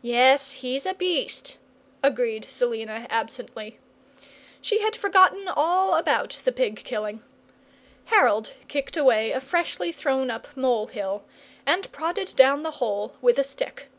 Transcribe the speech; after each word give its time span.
"Yes, 0.00 0.52
he's 0.52 0.86
a 0.86 0.94
beast," 0.94 1.58
agreed 2.04 2.44
Selina, 2.44 3.08
absently. 3.10 3.80
She 4.60 4.78
had 4.80 4.94
forgotten 4.94 5.48
all 5.48 5.96
about 5.96 6.38
the 6.44 6.52
pig 6.52 6.76
killing. 6.84 7.20
Harold 8.04 8.52
kicked 8.68 8.96
away 8.96 9.32
a 9.32 9.40
freshly 9.40 9.90
thrown 9.90 10.30
up 10.30 10.56
mole 10.56 10.86
hill, 10.86 11.24
and 11.66 11.90
prodded 11.90 12.34
down 12.36 12.62
the 12.62 12.70
hole 12.78 13.16
with 13.20 13.40
a 13.40 13.44
stick. 13.44 13.90